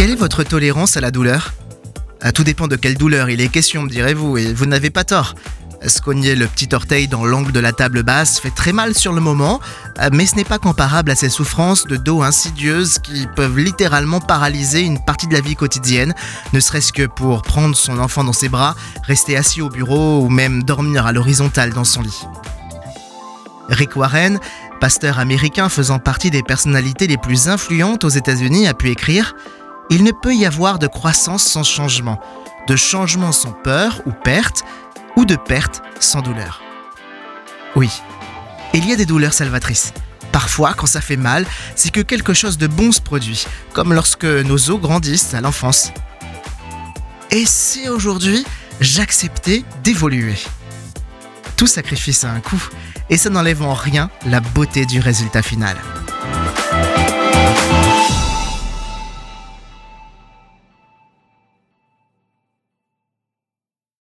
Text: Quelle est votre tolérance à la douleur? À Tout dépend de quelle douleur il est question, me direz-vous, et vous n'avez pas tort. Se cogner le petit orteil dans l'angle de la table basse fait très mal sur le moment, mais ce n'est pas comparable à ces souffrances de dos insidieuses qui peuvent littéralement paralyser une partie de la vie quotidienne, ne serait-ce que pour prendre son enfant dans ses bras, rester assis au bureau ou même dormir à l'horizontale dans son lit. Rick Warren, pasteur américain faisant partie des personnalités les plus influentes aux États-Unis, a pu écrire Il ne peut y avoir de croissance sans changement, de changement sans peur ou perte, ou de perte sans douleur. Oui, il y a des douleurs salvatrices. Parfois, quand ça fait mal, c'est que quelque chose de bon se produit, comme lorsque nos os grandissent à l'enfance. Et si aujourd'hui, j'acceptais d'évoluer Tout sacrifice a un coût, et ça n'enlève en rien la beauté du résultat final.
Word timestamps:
Quelle 0.00 0.12
est 0.12 0.16
votre 0.16 0.44
tolérance 0.44 0.96
à 0.96 1.02
la 1.02 1.10
douleur? 1.10 1.52
À 2.22 2.32
Tout 2.32 2.42
dépend 2.42 2.68
de 2.68 2.76
quelle 2.76 2.96
douleur 2.96 3.28
il 3.28 3.42
est 3.42 3.48
question, 3.48 3.82
me 3.82 3.88
direz-vous, 3.90 4.38
et 4.38 4.54
vous 4.54 4.64
n'avez 4.64 4.88
pas 4.88 5.04
tort. 5.04 5.34
Se 5.86 6.00
cogner 6.00 6.34
le 6.36 6.46
petit 6.46 6.74
orteil 6.74 7.06
dans 7.06 7.26
l'angle 7.26 7.52
de 7.52 7.60
la 7.60 7.72
table 7.72 8.02
basse 8.02 8.40
fait 8.40 8.48
très 8.48 8.72
mal 8.72 8.94
sur 8.94 9.12
le 9.12 9.20
moment, 9.20 9.60
mais 10.10 10.24
ce 10.24 10.36
n'est 10.36 10.44
pas 10.44 10.58
comparable 10.58 11.10
à 11.10 11.16
ces 11.16 11.28
souffrances 11.28 11.86
de 11.86 11.96
dos 11.96 12.22
insidieuses 12.22 12.98
qui 12.98 13.28
peuvent 13.36 13.58
littéralement 13.58 14.20
paralyser 14.20 14.80
une 14.80 15.04
partie 15.04 15.26
de 15.26 15.34
la 15.34 15.42
vie 15.42 15.54
quotidienne, 15.54 16.14
ne 16.54 16.60
serait-ce 16.60 16.94
que 16.94 17.06
pour 17.06 17.42
prendre 17.42 17.76
son 17.76 17.98
enfant 17.98 18.24
dans 18.24 18.32
ses 18.32 18.48
bras, 18.48 18.76
rester 19.06 19.36
assis 19.36 19.60
au 19.60 19.68
bureau 19.68 20.22
ou 20.22 20.30
même 20.30 20.62
dormir 20.62 21.04
à 21.04 21.12
l'horizontale 21.12 21.74
dans 21.74 21.84
son 21.84 22.00
lit. 22.00 22.22
Rick 23.68 23.96
Warren, 23.96 24.40
pasteur 24.80 25.18
américain 25.18 25.68
faisant 25.68 25.98
partie 25.98 26.30
des 26.30 26.42
personnalités 26.42 27.06
les 27.06 27.18
plus 27.18 27.50
influentes 27.50 28.02
aux 28.02 28.08
États-Unis, 28.08 28.66
a 28.66 28.72
pu 28.72 28.88
écrire 28.88 29.34
Il 29.92 30.04
ne 30.04 30.12
peut 30.12 30.34
y 30.34 30.46
avoir 30.46 30.78
de 30.78 30.86
croissance 30.86 31.42
sans 31.42 31.64
changement, 31.64 32.20
de 32.68 32.76
changement 32.76 33.32
sans 33.32 33.50
peur 33.50 34.00
ou 34.06 34.12
perte, 34.12 34.64
ou 35.16 35.24
de 35.24 35.34
perte 35.34 35.82
sans 35.98 36.22
douleur. 36.22 36.62
Oui, 37.74 37.90
il 38.72 38.88
y 38.88 38.92
a 38.92 38.96
des 38.96 39.04
douleurs 39.04 39.32
salvatrices. 39.32 39.92
Parfois, 40.30 40.74
quand 40.74 40.86
ça 40.86 41.00
fait 41.00 41.16
mal, 41.16 41.44
c'est 41.74 41.90
que 41.90 42.00
quelque 42.00 42.34
chose 42.34 42.56
de 42.56 42.68
bon 42.68 42.92
se 42.92 43.00
produit, 43.00 43.44
comme 43.72 43.92
lorsque 43.92 44.24
nos 44.24 44.70
os 44.70 44.80
grandissent 44.80 45.34
à 45.34 45.40
l'enfance. 45.40 45.92
Et 47.32 47.44
si 47.44 47.88
aujourd'hui, 47.88 48.46
j'acceptais 48.80 49.64
d'évoluer 49.82 50.36
Tout 51.56 51.66
sacrifice 51.66 52.22
a 52.22 52.30
un 52.30 52.40
coût, 52.40 52.62
et 53.08 53.16
ça 53.16 53.28
n'enlève 53.28 53.62
en 53.62 53.74
rien 53.74 54.08
la 54.24 54.38
beauté 54.38 54.86
du 54.86 55.00
résultat 55.00 55.42
final. 55.42 55.76